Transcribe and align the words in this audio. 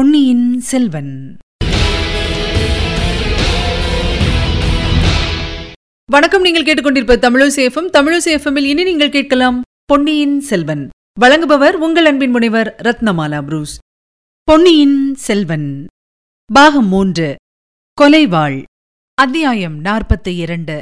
பொன்னியின் 0.00 0.60
செல்வன். 0.60 1.36
வணக்கம் 6.10 6.42
நீங்கள் 6.42 6.62
கேட்டுக்கொண்டிருப்ப 6.62 7.16
தமிழசேஃபம் 7.16 7.90
தமிழசேஃபமில் 7.92 8.64
இனி 8.64 8.82
நீங்கள் 8.82 9.10
கேட்கலாம் 9.10 9.62
பொன்னியின் 9.84 10.40
செல்வன். 10.40 10.88
வழங்குபவர் 11.20 11.70
உங்கள் 11.70 12.04
அன்பின் 12.04 12.30
முனைவர் 12.30 12.76
ரத்னமாலா 12.82 13.42
புரூஸ். 13.42 13.78
பொன்னியின் 14.42 15.14
செல்வன். 15.14 15.86
பாகம் 16.52 16.88
மூன்று. 16.88 17.36
கொலைவாள். 18.00 18.62
அத்தியாயம் 19.14 19.84
நாற்பத்தி 19.84 20.36
இரண்டு. 20.36 20.80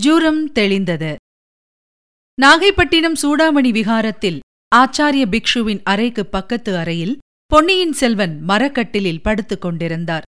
ஜூரம் 0.00 0.52
தெளிந்தது. 0.52 1.14
நாகைப்பட்டினம் 2.42 3.16
சூடாமணி 3.22 3.70
விகாரத்தில் 3.70 4.38
ஆச்சாரிய 4.76 5.24
பிக்ஷுவின் 5.30 5.80
அறைக்கு 5.84 6.26
பக்கத்து 6.26 6.76
அறையில் 6.76 7.18
பொன்னியின் 7.52 7.92
செல்வன் 7.92 8.42
மரக்கட்டிலில் 8.48 9.22
படுத்துக் 9.22 9.60
கொண்டிருந்தார். 9.60 10.22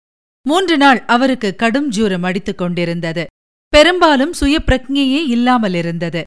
மூன்று 0.48 0.76
நாள் 0.76 1.04
அவருக்கு 1.06 1.56
கடும் 1.56 1.88
ஜூரம் 1.88 2.22
அடித்துக் 2.22 2.58
கொண்டிருந்தது. 2.58 3.26
பெரும்பாலும் 3.68 4.32
சுய 4.32 4.58
பிரக்ஞையே 4.66 5.26
இல்லாமல் 5.26 5.74
இருந்தது. 5.74 6.22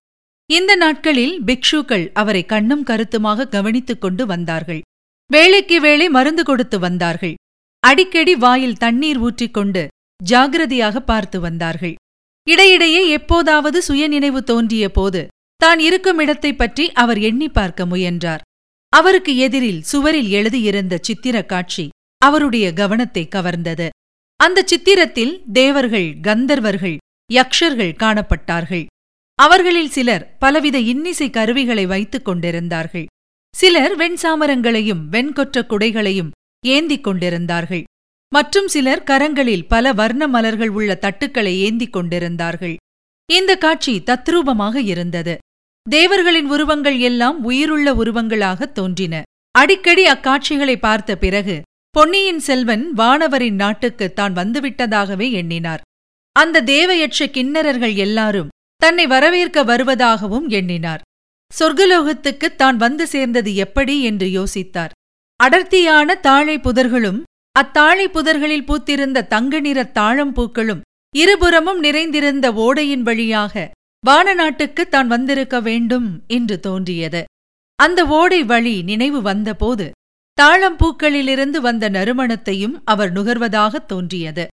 இந்த 0.52 0.76
நாட்களில் 0.76 1.42
பிக்ஷுக்கள் 1.42 2.12
அவரை 2.14 2.46
கண்ணும் 2.46 2.84
கருத்துமாக 2.84 3.48
கவனித்துக் 3.48 4.02
கொண்டு 4.02 4.26
வந்தார்கள். 4.26 4.82
வேளைக்கு 5.32 5.82
வேளை 5.82 6.10
மருந்து 6.10 6.44
கொடுத்து 6.44 6.80
வந்தார்கள். 6.80 7.34
அடிக்கடி 7.80 8.36
வாயில் 8.36 8.78
தண்ணீர் 8.78 9.20
ஊற்றிக்கொண்டு 9.20 9.88
ஜாகிரதையாக 10.30 11.00
பார்த்து 11.00 11.40
வந்தார்கள். 11.40 11.96
இடையிடையே 12.50 13.10
எப்போதாவது 13.10 13.82
சுயநினைவு 13.82 14.44
தோன்றிய 14.44 14.90
போது 14.90 15.28
தான் 15.56 15.80
இருக்கும் 15.80 16.20
இடத்தைப் 16.20 16.58
பற்றி 16.58 16.92
அவர் 16.92 17.20
எண்ணி 17.20 17.50
பார்க்க 17.50 17.86
முயன்றார். 17.86 18.42
அவருக்கு 18.96 19.38
எதிரில் 19.38 19.82
சுவரில் 19.82 20.30
எழுதியிருந்த 20.30 20.98
சித்திரக் 21.02 21.50
காட்சி 21.50 21.90
அவருடைய 22.18 22.74
கவனத்தை 22.74 23.28
கவர்ந்தது. 23.36 23.90
அந்த 24.36 24.66
சித்திரத்தில் 24.66 25.42
தேவர்கள் 25.52 26.16
கந்தர்வர்கள் 26.22 26.98
யக்ஷர்கள் 27.34 27.96
காணப்பட்டார்கள். 27.96 28.86
அவர்களில் 29.36 29.90
சிலர் 29.90 30.38
பலவித 30.38 30.80
இன்னிசை 30.80 31.30
கருவிகளை 31.30 31.86
வைத்துக் 31.86 32.26
கொண்டிருந்தார்கள். 32.26 33.06
சிலர் 33.56 33.98
வெண்சாமரங்களையும் 33.98 35.02
வெண்கொற்ற 35.12 35.66
குடைகளையும் 35.66 36.32
ஏந்திக் 36.66 37.04
கொண்டிருந்தார்கள். 37.04 37.84
மற்றும் 38.34 38.68
சிலர் 38.68 39.04
கரங்களில் 39.04 39.68
பல 39.68 39.94
வர்ண 39.94 40.28
மலர்கள் 40.28 40.70
உள்ள 40.70 40.98
தட்டுக்களை 41.02 41.58
ஏந்திக் 41.58 41.94
கொண்டிருந்தார்கள். 41.94 42.76
இந்த 43.32 43.56
காட்சி 43.56 44.02
தத்ரூபமாக 44.06 44.76
இருந்தது. 44.76 45.38
தேவர்களின் 45.86 46.46
உருவங்கள் 46.46 46.98
எல்லாம் 47.00 47.44
உயிருள்ள 47.44 47.88
உருவங்களாக 47.94 48.66
தோன்றின. 48.66 49.16
அடிக்கடி 49.52 50.04
அக்காட்சிகளை 50.06 50.76
பார்த்த 50.76 51.12
பிறகு 51.16 51.56
பொன்னியின் 51.96 52.40
செல்வன் 52.40 52.86
வானவரின் 52.98 53.56
நாட்டுக்கு 53.56 54.14
தான் 54.14 54.34
வந்துவிட்டதாகவே 54.34 55.28
எண்ணினார். 55.32 55.82
அந்த 56.36 56.62
தேவயட்ச 56.62 57.28
கிண்ணறர்கள் 57.28 57.96
எல்லாரும் 57.96 58.52
தன்னை 58.82 59.06
வரவேற்க 59.08 59.64
வருவதாகவும் 59.64 60.48
எண்ணினார். 60.50 61.04
சொர்க்கலோகத்துக்கு 61.52 62.48
தான் 62.56 62.78
வந்து 62.78 63.08
சேர்ந்தது 63.08 63.56
எப்படி 63.56 64.02
என்று 64.02 64.28
யோசித்தார். 64.30 64.92
அடர்த்தியான 65.40 66.16
தாழை 66.16 66.58
புதர்களும் 66.58 67.22
அத்தாழை 67.56 68.08
புதர்களில் 68.08 68.68
பூத்திருந்த 68.68 69.28
தங்க 69.28 69.60
நிற 69.60 69.80
தாழம்பூக்களும் 70.00 70.84
இருபுறமும் 71.14 71.80
நிறைந்திருந்த 71.80 72.48
ஓடையின் 72.52 73.02
வழியாக 73.02 73.72
வான 74.06 74.34
நாட்டுக்கு 74.34 74.88
தான் 74.88 75.08
வந்திருக்க 75.08 75.60
வேண்டும் 75.60 76.24
என்று 76.28 76.60
தோன்றியது. 76.60 77.24
அந்த 77.76 78.06
ஓடை 78.06 78.44
வழி 78.44 78.82
நினைவு 78.82 79.22
வந்தபோது 79.22 79.92
தாழம்பூக்களிலிருந்து 80.42 81.58
வந்த 81.58 81.90
நறுமணத்தையும் 81.90 82.82
அவர் 82.86 83.14
நுகர்வதாகத் 83.14 83.86
தோன்றியது. 83.86 84.48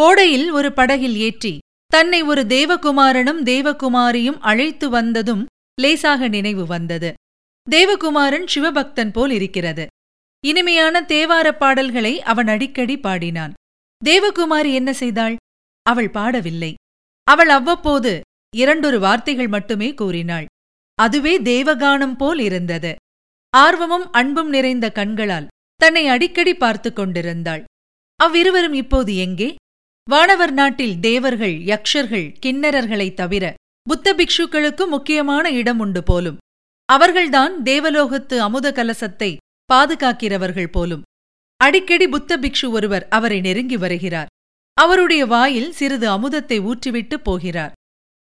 ஓடையில் 0.00 0.50
ஒரு 0.50 0.72
படகில் 0.72 1.16
ஏற்றி 1.16 1.58
தன்னை 1.86 2.22
ஒரு 2.22 2.42
தேவகுமாரனும் 2.42 3.42
தேவகுமாரியும் 3.42 4.38
அழைத்து 4.40 4.88
வந்ததும் 4.88 5.46
லேசாக 5.80 6.28
நினைவு 6.28 6.66
வந்தது. 6.66 7.12
தேவகுமாரன் 7.70 8.46
சிவபக்தன் 8.54 9.12
போல் 9.12 9.30
இருக்கிறது. 9.30 9.86
இனிமையான 10.44 11.00
தேவாரப் 11.00 11.58
பாடல்களை 11.58 12.22
அவன் 12.22 12.48
அடிக்கடி 12.48 12.98
பாடினான். 12.98 13.52
தேவகுமாரி 14.04 14.74
என்ன 14.74 14.92
செய்தாள்? 14.92 15.36
அவள் 15.82 16.10
பாடவில்லை. 16.10 16.74
அவள் 17.24 17.48
அவ்வப்போது 17.48 18.20
இரண்டொரு 18.56 19.00
வார்த்தைகள் 19.00 19.48
மட்டுமே 19.48 19.94
கூறினாள். 19.94 20.46
அதுவே 20.94 21.40
தேவகானம் 21.40 22.16
போல் 22.16 22.38
இருந்தது. 22.38 22.94
ஆர்வமும் 23.56 24.12
அன்பும் 24.12 24.48
நிறைந்த 24.48 24.90
கண்களால் 24.90 25.46
தன்னை 25.76 26.06
அடிக்கடி 26.06 26.54
பார்த்து 26.54 26.92
கொண்டிருந்தாள். 26.92 27.64
அவ்விருவரும் 28.16 28.72
இப்போது 28.72 29.16
எங்கே? 29.16 29.54
வானவர் 30.10 30.52
நாட்டில் 30.52 31.00
தேவர்கள் 31.00 31.54
யக்ஷர்கள் 31.54 32.34
கிண்ணரர்களைத் 32.46 33.14
தவிர 33.14 33.54
புத்த 33.82 34.14
பிக்ஷுக்களுக்கு 34.14 34.88
முக்கியமான 34.88 35.50
இடம் 35.50 35.78
உண்டு 35.78 36.02
போலும். 36.02 36.38
அவர்கள்தான் 36.84 37.62
தேவலோகத்து 37.62 38.36
அமுத 38.38 38.72
கலசத்தை 38.72 39.36
பாதுகாக்கிறவர்கள் 39.74 40.66
போலும். 40.66 41.02
அடிக்கடி 41.56 42.08
புத்த 42.08 42.38
பிக்ஷு 42.38 42.68
ஒருவர் 42.68 43.08
அவரை 43.08 43.40
நெருங்கி 43.40 43.76
வருகிறார். 43.76 44.26
அவருடைய 44.74 45.26
வாயில் 45.26 45.72
சிறிது 45.72 46.10
அமுதத்தை 46.10 46.58
ஊற்றிவிட்டு 46.60 47.14
போகிறார். 47.14 47.72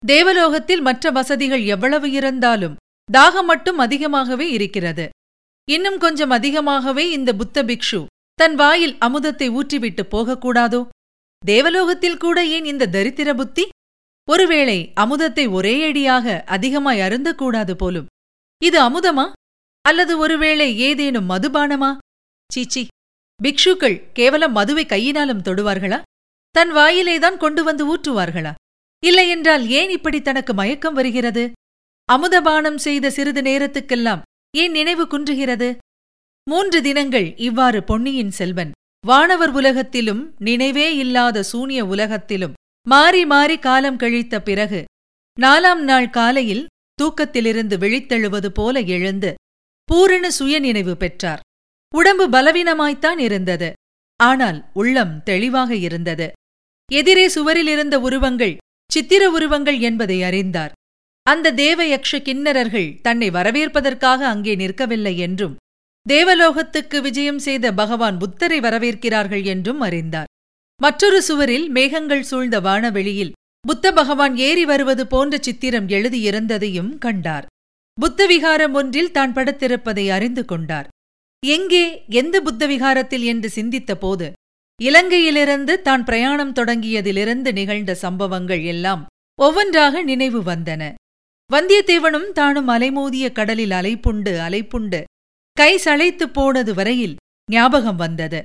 தேவலோகத்தில் 0.06 0.80
மற்ற 0.80 1.10
வசதிகள் 1.10 1.64
எவ்வளவு 1.64 2.10
இருந்தாலும் 2.10 2.76
தாகம் 3.12 3.44
மட்டும் 3.44 3.78
அதிகமாகவே 3.78 4.50
இருக்கிறது. 4.50 5.08
இன்னும் 5.70 5.98
கொஞ்சம் 5.98 6.30
அதிகமாகவே 6.30 7.10
இந்த 7.10 7.32
புத்த 7.32 7.62
பிக்ஷு 7.62 8.06
தன் 8.34 8.54
வாயில் 8.54 8.96
அமுதத்தை 8.98 9.50
ஊற்றிவிட்டு 9.50 10.02
போகக்கூடாதோ? 10.10 10.88
தேவலோகத்தில் 11.46 12.16
கூட 12.16 12.44
ஏன் 12.44 12.64
இந்த 12.64 12.86
தரித்திர 12.86 13.34
புத்தி? 13.34 13.68
ஒருவேளை 14.30 14.92
அமுதத்தை 15.00 15.50
ஒரே 15.50 15.82
அடியாக 15.82 16.42
அதிகமாய் 16.46 17.00
அருந்தக்கூடாது 17.00 17.72
போலும். 17.72 18.06
இது 18.62 18.82
அமுதமா? 18.82 19.32
அல்லது 19.80 20.18
ஒருவேளை 20.18 20.78
ஏதேனும் 20.78 21.30
மதுபானமா? 21.30 21.96
சீச்சி 22.52 22.86
பிக்ஷுக்கள் 23.42 24.02
கேவலம் 24.12 24.52
மதுவை 24.52 24.86
கையினாலும் 24.86 25.42
தொடுவார்களா? 25.42 26.02
தன் 26.50 26.72
வாயிலேதான் 26.72 27.36
கொண்டு 27.36 27.64
வந்து 27.64 27.96
ஊற்றுவார்களா? 27.96 28.54
இல்லையென்றால் 29.02 29.68
ஏன் 29.68 29.90
இப்படி 29.90 30.18
தனக்கு 30.22 30.54
மயக்கம் 30.54 30.94
வருகிறது? 30.94 31.44
அமுதபானம் 32.08 32.76
செய்த 32.76 33.10
சிறிது 33.10 33.42
நேரத்துக்கெல்லாம் 33.42 34.22
ஏன் 34.56 34.70
நினைவு 34.70 35.04
குன்றுகிறது? 35.04 35.68
மூன்று 36.46 36.82
தினங்கள் 36.82 37.28
இவ்வாறு 37.36 37.80
பொன்னியின் 37.82 38.30
செல்வன். 38.30 38.70
வானவர் 39.06 39.50
உலகத்திலும் 39.50 40.22
நினைவே 40.38 40.96
இல்லாத 40.96 41.42
சூனிய 41.42 41.80
உலகத்திலும் 41.86 42.56
மாறி 42.86 43.22
மாறி 43.26 43.58
காலம் 43.58 43.96
கழித்த 43.96 44.42
பிறகு 44.42 44.80
நாலாம் 45.40 45.82
நாள் 45.82 46.10
காலையில் 46.10 46.66
தூக்கத்திலிருந்து 46.98 47.76
விழித்தெழுவது 47.78 48.48
போல 48.48 48.80
எழுந்து 48.94 49.30
பூரண 49.88 50.24
சுயநினைவு 50.30 50.94
பெற்றார். 50.96 51.40
உடம்பு 51.94 52.24
பலவீனமாய்த்தான் 52.28 53.18
இருந்தது. 53.18 53.68
ஆனால் 54.20 54.58
உள்ளம் 54.72 55.14
தெளிவாக 55.22 55.70
இருந்தது. 55.74 56.26
எதிரே 56.88 57.28
சுவரில் 57.28 57.66
இருந்த 57.66 57.96
உருவங்கள் 58.00 58.54
சித்திர 58.92 59.22
உருவங்கள் 59.30 59.78
என்பதை 59.88 60.18
அறிந்தார். 60.28 60.72
அந்த 61.26 61.52
தேவ 61.62 61.80
யக்ஷ 61.84 62.18
கிண்ணறர்கள் 62.26 62.88
தன்னை 63.02 63.28
வரவேற்பதற்காக 63.30 64.20
அங்கே 64.26 64.54
நிற்கவில்லை 64.56 65.14
என்றும் 65.16 65.56
தேவலோகத்துக்கு 66.06 66.98
விஜயம் 67.00 67.38
செய்த 67.38 67.66
பகவான் 67.72 68.18
புத்தரை 68.18 68.58
வரவேற்கிறார்கள் 68.60 69.44
என்றும் 69.44 69.80
அறிந்தார். 69.80 70.30
மற்றொரு 70.80 71.18
சுவரில் 71.22 71.66
மேகங்கள் 71.68 72.22
சூழ்ந்த 72.22 72.56
வானவெளியில் 72.60 73.34
புத்த 73.64 73.86
பகவான் 73.92 74.34
ஏறி 74.36 74.64
வருவது 74.64 75.04
போன்ற 75.06 75.34
சித்திரம் 75.38 75.88
எழுதியிருந்ததையும் 75.88 76.92
கண்டார். 76.98 77.46
புத்த 77.98 78.26
விகாரம் 78.26 78.74
ஒன்றில் 78.74 79.12
தான் 79.12 79.34
படுத்திருப்பதை 79.34 80.06
அறிந்து 80.08 80.44
கொண்டார். 80.44 80.88
எங்கே 81.42 81.84
எந்த 82.20 82.36
புத்த 82.40 82.66
விகாரத்தில் 82.66 83.24
என்று 83.24 83.48
சிந்தித்த 83.50 83.92
போது 83.96 84.26
இலங்கையிலிருந்து 84.82 85.82
தான் 85.82 86.04
பிரயாணம் 86.04 86.52
தொடங்கியதிலிருந்து 86.52 87.52
நிகழ்ந்த 87.52 87.94
சம்பவங்கள் 87.94 88.62
எல்லாம் 88.62 89.06
ஒவ்வொன்றாக 89.40 90.02
நினைவு 90.02 90.42
வந்தன. 90.42 90.94
வந்தியத்தேவனும் 91.52 92.32
தானும் 92.32 92.68
அலைமோதிய 92.68 93.32
கடலில் 93.32 93.70
அலைப்புண்டு 93.70 94.32
அலைப்புண்டு 94.38 95.04
கை 95.52 95.76
சளைத்துப் 95.76 96.32
போனது 96.32 96.74
வரையில் 96.74 97.16
ஞாபகம் 97.52 97.96
வந்தது. 97.96 98.44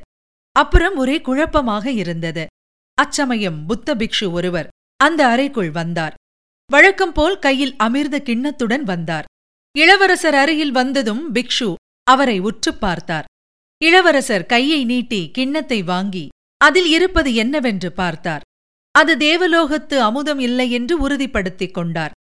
அப்புறம் 0.52 0.96
ஒரே 0.96 1.22
குழப்பமாக 1.22 1.92
இருந்தது. 1.92 2.46
அச்சமயம் 2.94 3.66
புத்த 3.66 3.96
பிக்ஷு 3.96 4.32
ஒருவர் 4.32 4.68
அந்த 5.04 5.28
அறைக்குள் 5.28 5.72
வந்தார். 5.72 6.14
வழக்கம் 6.72 7.12
போல் 7.12 7.40
கையில் 7.40 7.76
அமிர்த 7.78 8.20
கிண்ணத்துடன் 8.20 8.84
வந்தார். 8.84 9.26
இளவரசர் 9.78 10.36
அருகில் 10.36 10.72
வந்ததும் 10.72 11.36
பிக்ஷு 11.36 11.74
அவரை 12.04 12.40
உற்றுப் 12.40 12.80
பார்த்தார். 12.80 13.26
இளவரசர் 13.88 14.46
கையை 14.46 14.86
நீட்டி 14.86 15.22
கிண்ணத்தை 15.32 15.84
வாங்கி 15.84 16.26
அதில் 16.58 16.88
இருப்பது 16.88 17.30
என்னவென்று 17.34 17.90
பார்த்தார். 17.92 18.44
அது 18.92 19.14
தேவலோகத்து 19.18 19.96
அமுதம் 20.00 20.40
இல்லை 20.40 20.68
என்று 20.72 20.96
உறுதிப்படுத்திக் 21.00 21.74
கொண்டார். 21.74 22.14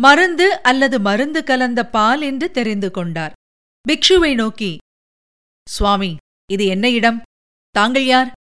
மருந்து 0.00 0.62
அல்லது 0.62 0.96
மருந்து 1.00 1.40
கலந்த 1.44 1.80
பால் 1.86 2.22
என்று 2.22 2.50
தெரிந்து 2.50 2.90
கொண்டார். 2.90 3.34
பிக்ஷுவை 3.84 4.34
நோக்கி 4.34 4.72
சுவாமி 5.66 6.10
இது 6.52 6.64
என்ன 6.66 6.86
இடம்? 6.90 7.22
தாங்கள் 7.70 8.06
யார்? 8.06 8.32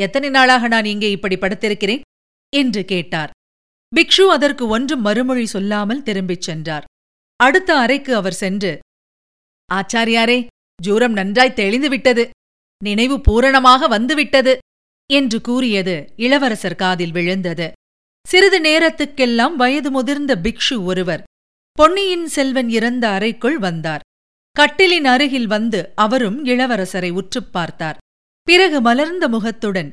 எத்தனை 0.00 0.28
நாளாக 0.28 0.68
நான் 0.68 0.84
இங்கே 0.84 1.10
இப்படி 1.10 1.36
படுத்திருக்கிறேன்? 1.36 2.02
என்று 2.52 2.84
கேட்டார். 2.84 3.30
பிக்ஷு 3.92 4.24
அதற்கு 4.36 4.64
ஒன்றும் 4.66 5.00
மறுமொழி 5.00 5.46
சொல்லாமல் 5.46 6.02
திரும்பிச் 6.02 6.46
சென்றார். 6.48 6.84
அடுத்த 7.36 7.70
அறைக்கு 7.78 8.12
அவர் 8.14 8.40
சென்று 8.42 8.72
ஆச்சாரியாரே 9.68 10.38
ஜூரம் 10.82 11.12
நன்றாய் 11.12 11.52
தெளிந்து 11.52 11.88
விட்டது 11.88 12.30
நினைவு 12.84 13.20
பூரணமாக 13.20 13.86
வந்துவிட்டது 13.86 14.58
என்று 15.12 15.40
கூறியது 15.40 16.12
இளவரசர் 16.16 16.74
காதில் 16.74 17.12
விழுந்தது. 17.12 17.72
சிறிது 18.28 18.60
நேரத்துக்கெல்லாம் 18.60 19.54
வயது 19.54 19.90
முதிர்ந்த 19.90 20.36
பிக்ஷு 20.36 20.84
ஒருவர் 20.84 21.22
பொன்னியின் 21.72 22.26
செல்வன் 22.26 22.68
இறந்த 22.68 23.08
அறைக்குள் 23.08 23.58
வந்தார். 23.58 24.00
கட்டிலின் 24.60 25.04
அருகில் 25.04 25.46
வந்து 25.46 25.92
அவரும் 25.94 26.44
இளவரசரை 26.44 27.10
உற்றுப் 27.10 27.52
பார்த்தார். 27.52 27.96
பிறகு 28.42 28.80
மலர்ந்த 28.80 29.28
முகத்துடன் 29.28 29.90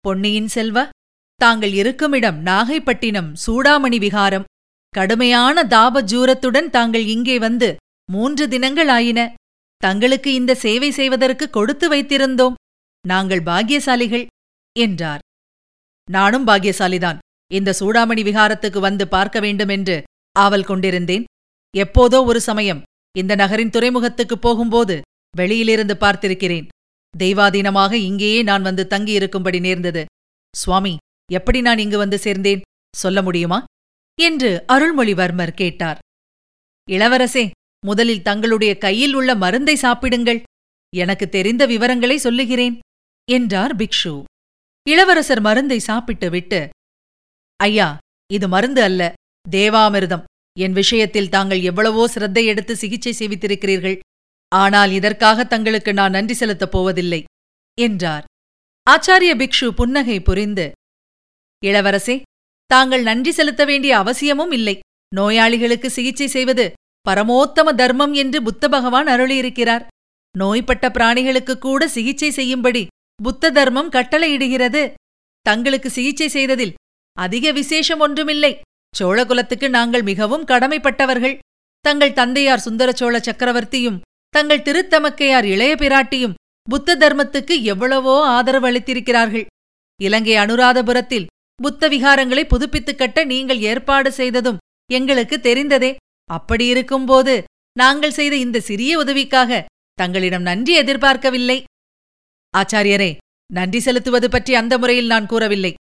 பொன்னியின் 0.00 0.48
செல்வ 0.48 0.88
தாங்கள் 1.36 1.72
இருக்குமிடம் 1.72 2.44
நாகைப்பட்டினம் 2.46 3.32
சூடாமணி 3.46 3.98
விகாரம். 3.98 4.44
கடுமையான 4.88 5.62
தாபஜூரத்துடன் 5.62 6.70
தாங்கள் 6.70 7.06
இங்கே 7.06 7.38
வந்து 7.38 7.76
மூன்று 8.12 8.48
தினங்கள் 8.48 8.88
ஆயின. 8.88 9.34
தங்களுக்கு 9.78 10.34
இந்த 10.34 10.54
சேவை 10.54 10.90
செய்வதற்கு 10.90 11.50
கொடுத்து 11.50 11.90
வைத்திருந்தோம். 11.90 12.54
நாங்கள் 13.06 13.42
பாக்கியசாலிகள் 13.42 14.26
என்றார். 14.78 15.20
நானும் 16.10 16.46
பாக்கியசாலிதான். 16.46 17.18
இந்த 17.52 17.76
சூடாமணி 17.80 18.22
விகாரத்துக்கு 18.22 18.80
வந்து 18.80 19.08
பார்க்க 19.08 19.40
வேண்டுமென்று 19.40 20.02
ஆவல் 20.38 20.64
கொண்டிருந்தேன். 20.64 21.24
எப்போதோ 21.76 22.24
ஒரு 22.24 22.40
சமயம் 22.40 22.82
இந்த 23.16 23.34
நகரின் 23.34 23.70
துறைமுகத்துக்குப் 23.70 24.42
போகும்போது 24.42 25.00
வெளியிலிருந்து 25.36 25.94
பார்த்திருக்கிறேன். 25.94 26.68
தெய்வாதீனமாக 27.18 27.92
இங்கேயே 27.92 28.42
நான் 28.42 28.62
வந்து 28.62 28.86
தங்கியிருக்கும்படி 28.90 29.60
நேர்ந்தது. 29.60 30.04
சுவாமி 30.56 30.96
எப்படி 31.32 31.60
நான் 31.60 31.78
இங்கு 31.78 31.98
வந்து 31.98 32.16
சேர்ந்தேன்? 32.16 32.60
சொல்ல 32.96 33.22
முடியுமா? 33.22 33.64
என்று 34.20 34.64
அருள்மொழிவர்மர் 34.68 35.50
கேட்டார். 35.50 35.98
இளவரசே 36.90 37.50
முதலில் 37.84 38.22
தங்களுடைய 38.22 38.72
கையில் 38.78 39.14
உள்ள 39.14 39.30
மருந்தை 39.34 39.76
சாப்பிடுங்கள். 39.76 40.40
எனக்கு 40.92 41.26
தெரிந்த 41.28 41.62
விவரங்களை 41.66 42.16
சொல்லுகிறேன் 42.16 42.76
என்றார் 43.28 43.74
பிக்ஷு. 43.76 44.14
இளவரசர் 44.86 45.42
மருந்தை 45.46 45.78
சாப்பிட்டுவிட்டு 45.86 46.60
ஐயா 47.60 47.88
இது 48.30 48.46
மருந்து 48.48 48.82
அல்ல 48.82 49.02
தேவாமிர்தம். 49.46 50.24
என் 50.56 50.72
விஷயத்தில் 50.72 51.32
தாங்கள் 51.34 51.60
எவ்வளவோ 51.62 52.04
சிரத்தை 52.08 52.42
எடுத்து 52.46 52.74
சிகிச்சை 52.76 53.12
செய்வித்திருக்கிறீர்கள். 53.18 53.98
ஆனால் 54.52 54.90
இதற்காக 54.90 55.44
தங்களுக்கு 55.44 55.90
நான் 55.92 56.16
நன்றி 56.16 56.34
செலுத்தப் 56.34 56.72
போவதில்லை 56.74 57.20
என்றார். 57.78 58.24
ஆச்சாரிய 58.86 59.32
பிக்ஷு 59.40 59.66
புன்னகை 59.78 60.18
புரிந்து 60.20 60.66
இளவரசே 61.62 62.16
தாங்கள் 62.70 63.02
நன்றி 63.02 63.32
செலுத்த 63.32 63.62
வேண்டிய 63.64 63.92
அவசியமும் 63.98 64.52
இல்லை. 64.58 64.76
நோயாளிகளுக்கு 65.12 65.88
சிகிச்சை 65.90 66.26
செய்வது 66.26 66.66
பரமோத்தம 67.06 67.74
தர்மம் 67.74 68.12
என்று 68.12 68.42
புத்த 68.42 68.68
பகவான் 68.68 69.06
அருளியிருக்கிறார். 69.06 69.84
நோய்பட்ட 70.34 70.86
பிராணிகளுக்கு 70.88 71.58
கூட 71.58 71.88
சிகிச்சை 71.88 72.30
செய்யும்படி 72.30 72.86
புத்த 73.22 73.50
தர்மம் 73.50 73.90
கட்டளையிடுகிறது. 73.90 74.82
தங்களுக்கு 75.46 75.90
சிகிச்சை 75.90 76.28
செய்ததில் 76.28 76.74
அதிக 77.16 77.52
விசேஷம் 77.52 78.00
ஒன்றுமில்லை. 78.00 78.52
சோழகுலத்துக்கு 78.98 79.68
நாங்கள் 79.68 80.02
மிகவும் 80.02 80.44
கடமைப்பட்டவர்கள். 80.44 81.38
தங்கள் 81.84 82.12
தந்தையார் 82.12 82.64
சுந்தர 82.66 82.92
சோழ 82.92 83.14
சக்கரவர்த்தியும் 83.18 84.00
தங்கள் 84.34 84.64
திருத்தமக்கையார் 84.66 85.44
இளைய 85.44 85.74
பிராட்டியும் 85.74 86.36
புத்த 86.70 86.96
தர்மத்துக்கு 86.96 87.54
எவ்வளவோ 87.62 88.14
ஆதரவு 88.26 88.66
அளித்திருக்கிறார்கள். 88.70 89.46
இலங்கை 90.00 90.34
அனுராதபுரத்தில் 90.36 91.28
புத்த 91.62 91.88
விகாரங்களை 91.88 92.42
புதுப்பித்துக் 92.44 92.98
கட்ட 92.98 93.24
நீங்கள் 93.24 93.60
ஏற்பாடு 93.70 94.12
செய்ததும் 94.12 94.60
எங்களுக்கு 94.90 95.36
தெரிந்ததே. 95.40 95.90
அப்படியிருக்கும்போது 96.28 97.42
நாங்கள் 97.78 98.10
செய்த 98.10 98.36
இந்த 98.36 98.60
சிறிய 98.60 98.98
உதவிக்காக 98.98 99.64
தங்களிடம் 99.94 100.42
நன்றி 100.42 100.74
எதிர்பார்க்கவில்லை. 100.74 101.64
ஆச்சாரியரே 102.56 103.16
நன்றி 103.52 103.80
செலுத்துவது 103.80 104.30
பற்றி 104.30 104.54
அந்த 104.54 104.78
முறையில் 104.78 105.06
நான் 105.06 105.26
கூறவில்லை. 105.26 105.74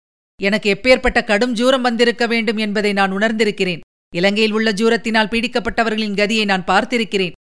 எனக்கு 0.43 0.75
எப்பேற்பட்ட 0.75 1.25
கடும் 1.25 1.53
ஜூரம் 1.53 1.83
வந்திருக்க 1.83 2.27
வேண்டும் 2.27 2.57
என்பதை 2.57 2.93
நான் 2.93 3.13
உணர்ந்திருக்கிறேன். 3.13 3.81
இலங்கையில் 4.15 4.53
உள்ள 4.53 4.73
ஜூரத்தினால் 4.73 5.31
பீடிக்கப்பட்டவர்களின் 5.31 6.15
கதியை 6.15 6.45
நான் 6.45 6.65
பார்த்திருக்கிறேன். 6.65 7.33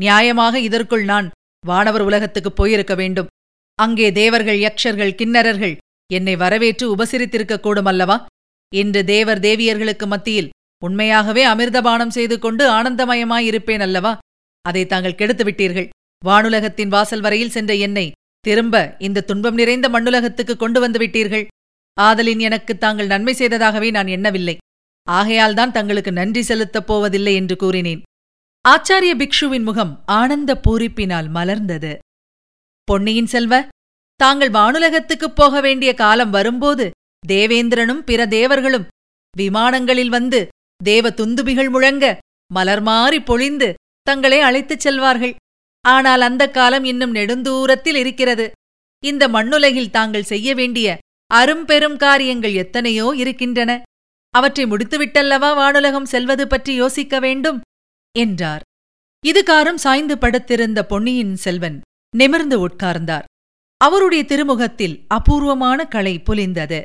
நியாயமாக 0.00 0.54
இதற்குள் 0.54 1.04
நான் 1.04 1.30
வானவர் 1.66 2.00
உலகத்துக்குப் 2.00 2.56
போயிருக்க 2.56 2.94
வேண்டும். 2.94 3.26
அங்கே 3.74 4.12
தேவர்கள் 4.12 4.58
யக்ஷர்கள் 4.58 5.14
கிண்ணறர்கள் 5.14 5.76
என்னை 6.12 6.36
வரவேற்று 6.36 6.96
உபசரித்திருக்கக் 6.96 7.64
கூடுமல்லவா 7.64 8.26
இன்று 8.74 9.04
தேவர் 9.04 9.40
தேவியர்களுக்கு 9.40 10.06
மத்தியில் 10.06 10.50
உண்மையாகவே 10.84 11.46
அமிர்தபானம் 11.46 12.08
செய்து 12.08 12.38
கொண்டு 12.38 12.70
ஆனந்தமயமாயிருப்பேன் 12.70 13.80
அல்லவா? 13.80 14.18
அதை 14.62 14.86
தாங்கள் 14.86 15.14
கெடுத்து 15.14 15.44
விட்டீர்கள் 15.44 15.88
வானுலகத்தின் 16.24 16.88
வாசல் 16.88 17.20
வரையில் 17.20 17.50
சென்ற 17.50 17.74
என்னை 17.74 18.12
திரும்ப 18.40 18.96
இந்த 18.98 19.20
துன்பம் 19.20 19.54
நிறைந்த 19.54 19.88
மண்ணுலகத்துக்கு 19.88 20.56
கொண்டு 20.56 20.80
வந்து 20.80 20.98
விட்டீர்கள். 20.98 21.46
ஆதலின் 22.00 22.38
எனக்கு 22.38 22.78
தாங்கள் 22.78 23.06
நன்மை 23.06 23.34
செய்ததாகவே 23.34 23.90
நான் 23.90 24.06
எண்ணவில்லை. 24.06 24.56
ஆகையால்தான் 25.10 25.70
தங்களுக்கு 25.70 26.12
நன்றி 26.12 26.42
செலுத்தப் 26.42 26.86
போவதில்லை 26.86 27.34
என்று 27.34 27.56
கூறினேன். 27.56 28.02
ஆச்சாரிய 28.68 29.12
பிக்ஷுவின் 29.14 29.62
முகம் 29.62 30.02
ஆனந்த 30.06 30.60
பூரிப்பினால் 30.68 31.28
மலர்ந்தது. 31.34 31.98
பொன்னியின் 32.84 33.26
செல்வ 33.26 33.68
தாங்கள் 34.16 34.50
வானுலகத்துக்குப் 34.50 35.34
போக 35.34 35.60
வேண்டிய 35.60 35.94
காலம் 35.94 36.30
வரும்போது 36.30 36.90
தேவேந்திரனும் 37.28 38.04
பிற 38.04 38.26
தேவர்களும் 38.26 38.86
விமானங்களில் 39.36 40.08
வந்து 40.08 40.48
தேவ 40.84 41.10
துந்துபிகள் 41.10 41.70
முழங்க 41.70 42.18
மலர் 42.52 42.80
மாறி 42.80 43.20
பொழிந்து 43.20 43.74
தங்களை 44.02 44.40
அழைத்துச் 44.40 44.88
செல்வார்கள். 44.88 45.34
ஆனால் 45.80 46.20
அந்த 46.20 46.50
காலம் 46.50 46.84
இன்னும் 46.84 47.14
நெடுந்தூரத்தில் 47.14 47.94
இருக்கிறது. 47.94 48.50
இந்த 49.04 49.28
மண்ணுலகில் 49.28 49.90
தாங்கள் 49.90 50.22
செய்ய 50.22 50.54
வேண்டிய 50.54 50.98
அரும்பெரும் 51.34 51.96
காரியங்கள் 51.96 52.52
எத்தனையோ 52.52 53.14
இருக்கின்றன. 53.16 53.82
அவற்றை 54.30 54.64
முடித்துவிட்டல்லவா 54.64 55.50
வானுலகம் 55.60 56.02
செல்வது 56.02 56.46
பற்றி 56.46 56.74
யோசிக்க 56.74 57.18
வேண்டும்? 57.18 57.60
என்றார். 58.18 58.60
இதுகாரும் 59.26 59.74
சாய்ந்து 59.74 60.18
படுத்திருந்த 60.18 60.86
பொன்னியின் 60.86 61.36
செல்வன் 61.36 61.80
நிமிர்ந்து 62.16 62.68
உட்கார்ந்தார். 62.68 63.26
அவருடைய 63.76 64.24
திருமுகத்தில் 64.24 65.04
அபூர்வமான 65.08 65.84
களை 65.84 66.18
புலிந்தது. 66.18 66.84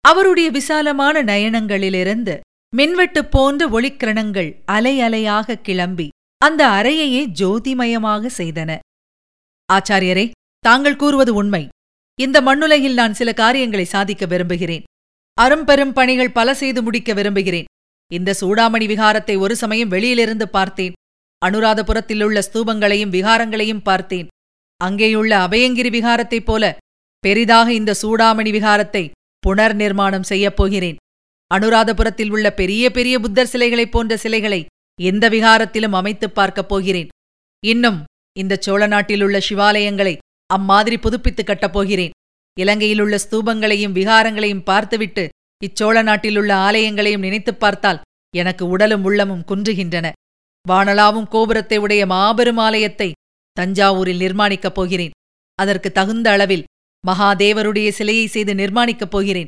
அவருடைய 0.00 0.50
விசாலமான 0.50 1.22
நயனங்களிலிருந்து 1.22 2.40
மின்வெட்டு 2.74 3.24
போன்ற 3.24 3.68
ஒளிக்கிரணங்கள் 3.68 4.56
அலை 4.64 5.00
அலையாக 5.00 5.54
கிளம்பி 5.54 6.08
அந்த 6.38 6.68
அறையையே 6.68 7.22
ஜோதிமயமாக 7.40 8.30
செய்தன. 8.36 8.78
ஆச்சாரியரே 9.72 10.30
தாங்கள் 10.58 10.96
கூறுவது 10.96 11.34
உண்மை. 11.34 11.68
இந்த 12.20 12.40
மண்ணுலகில் 12.40 12.94
நான் 12.94 13.14
சில 13.14 13.32
காரியங்களை 13.32 13.84
சாதிக்க 13.84 14.26
விரும்புகிறேன். 14.26 14.82
அரும்பெரும் 15.40 15.92
பணிகள் 15.92 16.30
பல 16.30 16.54
செய்து 16.54 16.82
முடிக்க 16.82 17.12
விரும்புகிறேன். 17.12 17.64
இந்த 18.12 18.34
சூடாமணி 18.40 18.86
விகாரத்தை 18.92 19.38
ஒரு 19.38 19.56
சமயம் 19.56 19.88
வெளியிலிருந்து 19.88 20.48
பார்த்தேன். 20.48 20.92
அனுராதபுரத்திலுள்ள 21.46 22.42
ஸ்தூபங்களையும் 22.52 23.10
விகாரங்களையும் 23.10 23.82
பார்த்தேன். 23.82 24.26
அங்கேயுள்ள 24.84 25.32
அபயங்கிரி 25.46 25.90
விகாரத்தைப் 25.98 26.44
போல 26.44 26.76
பெரிதாக 27.18 27.72
இந்த 27.72 27.94
சூடாமணி 28.02 28.50
விகாரத்தை 28.58 29.10
புனர் 29.46 29.74
நிர்மாணம் 29.74 30.22
செய்யப் 30.22 30.56
போகிறேன். 30.56 30.96
அனுராதபுரத்தில் 31.54 32.30
உள்ள 32.30 32.52
பெரிய 32.52 32.90
பெரிய 32.90 33.18
புத்தர் 33.18 33.46
சிலைகளைப் 33.46 33.92
போன்ற 33.92 34.16
சிலைகளை 34.16 34.66
எந்த 35.00 35.28
விகாரத்திலும் 35.30 35.92
அமைத்துப் 35.92 36.34
பார்க்கப் 36.34 36.68
போகிறேன். 36.68 37.08
இன்னும் 37.66 38.04
இந்த 38.38 38.56
சோழ 38.60 38.86
நாட்டிலுள்ள 38.86 39.40
சிவாலயங்களை 39.48 40.16
அம்மாதிரி 40.46 40.98
புதுப்பித்துக் 40.98 41.46
கட்டப் 41.46 41.72
போகிறேன். 41.72 42.10
இலங்கையிலுள்ள 42.60 43.18
ஸ்தூபங்களையும் 43.30 43.92
விகாரங்களையும் 43.92 44.64
பார்த்துவிட்டு 44.64 45.28
இச்சோழ 45.64 46.02
நாட்டிலுள்ள 46.02 46.54
ஆலயங்களையும் 46.54 47.18
நினைத்துப் 47.18 47.60
பார்த்தால் 47.60 48.00
எனக்கு 48.36 48.68
உடலும் 48.68 49.04
உள்ளமும் 49.04 49.44
குன்றுகின்றன. 49.48 50.12
வானலாவும் 50.68 51.28
கோபுரத்தை 51.28 51.78
உடைய 51.78 52.06
மாபெரும் 52.06 52.56
ஆலயத்தை 52.56 53.12
தஞ்சாவூரில் 53.60 54.20
நிர்மாணிக்கப் 54.20 54.74
போகிறேன். 54.74 55.10
அதற்கு 55.54 55.92
தகுந்த 55.92 56.30
அளவில் 56.30 56.64
மகாதேவருடைய 57.06 57.88
சிலையை 57.88 58.26
செய்து 58.26 58.54
நிர்மாணிக்கப் 58.54 59.10
போகிறேன். 59.10 59.46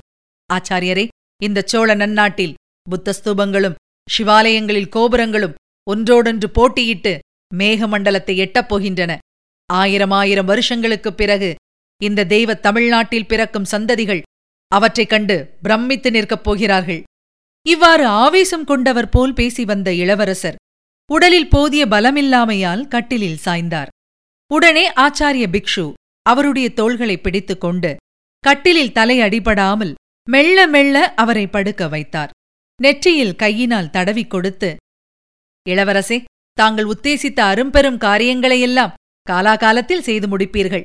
ஆச்சாரியரே 0.53 1.09
இந்த 1.43 1.63
சோழ 1.67 1.95
நன்னாட்டில் 1.95 2.55
புத்த 2.91 3.15
ஸ்தூபங்களும் 3.23 3.75
சிவாலயங்களில் 4.19 4.89
கோபுரங்களும் 4.89 5.55
ஒன்றோடொன்று 5.91 6.51
போட்டியிட்டு 6.51 7.19
மேகமண்டலத்தை 7.55 8.37
எட்டப் 8.37 8.75
போகின்றன. 8.75 9.17
ஆயிரம் 9.73 10.11
ஆயிரம் 10.11 10.47
வருஷங்களுக்குப் 10.47 11.17
பிறகு 11.17 11.55
இந்த 12.03 12.25
தெய்வ 12.25 12.55
தமிழ்நாட்டில் 12.55 13.27
பிறக்கும் 13.27 13.65
சந்ததிகள் 13.71 14.23
அவற்றைக் 14.69 15.09
கண்டு 15.09 15.59
பிரமித்து 15.63 16.11
நிற்கப் 16.11 16.45
போகிறார்கள். 16.45 17.03
இவ்வாறு 17.67 18.07
ஆவேசம் 18.07 18.65
கொண்டவர் 18.65 19.09
போல் 19.09 19.33
பேசி 19.33 19.65
வந்த 19.65 19.95
இளவரசர் 19.95 20.55
உடலில் 21.13 21.49
போதிய 21.49 21.87
பலமில்லாமையால் 21.87 22.89
கட்டிலில் 22.89 23.39
சாய்ந்தார். 23.45 23.87
உடனே 24.53 24.93
ஆச்சாரிய 24.93 25.47
பிக்ஷு 25.51 25.93
அவருடைய 26.23 26.73
தோள்களை 26.73 27.19
பிடித்துக் 27.19 27.61
கொண்டு 27.61 27.97
கட்டிலில் 28.39 28.93
தலை 28.93 29.19
அடிபடாமல் 29.19 29.95
மெல்ல 30.31 30.67
மெல்ல 30.67 31.15
அவரை 31.15 31.47
படுக்க 31.47 31.89
வைத்தார். 31.89 32.31
நெற்றியில் 32.83 33.37
கையினால் 33.37 33.91
தடவிக் 33.91 34.31
கொடுத்து 34.31 34.77
இளவரசே 35.69 36.25
தாங்கள் 36.53 36.85
உத்தேசித்த 36.85 37.41
அரும்பெரும் 37.41 37.99
காரியங்களையெல்லாம் 37.99 38.93
காலாகாலத்தில் 39.31 40.01
செய்து 40.01 40.39
முடிப்பீர்கள். 40.39 40.83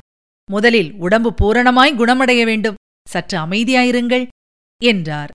முதலில் 0.52 0.94
உடம்பு 0.94 1.34
பூரணமாய் 1.42 1.98
குணமடைய 1.98 2.44
வேண்டும். 2.44 2.76
சற்று 3.10 3.38
அமைதியாயிருங்கள் 3.38 4.28
என்றார். 4.84 5.30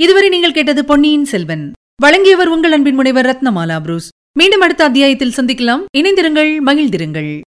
இதுவரை 0.00 0.28
நீங்கள் 0.28 0.52
கேட்டது 0.52 0.84
பொன்னியின் 0.84 1.24
செல்வன். 1.24 1.72
வழங்கியவர் 2.02 2.48
உங்கள் 2.48 2.72
அன்பின் 2.72 2.94
முனைவர் 2.94 3.26
ரத்னமாலா 3.26 3.80
புரூஸ். 3.80 4.08
மீண்டும் 4.38 4.60
அடுத்த 4.60 4.84
அத்தியாயத்தில் 4.84 5.34
சந்திக்கலாம். 5.36 5.84
இணைந்திருங்கள் 5.98 6.58
மகிழ்ந்திருங்கள். 6.66 7.40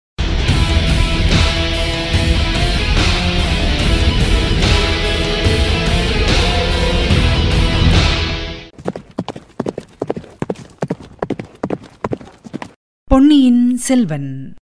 பொன்னியின் 13.14 13.78
செல்வன். 13.78 14.54